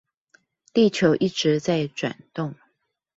[0.73, 2.55] 地球一直在轉動